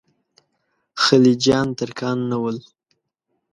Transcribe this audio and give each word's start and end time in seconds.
خلجیان 1.03 1.67
ترکان 1.77 2.17
نه 2.29 2.37
ول. 2.43 2.57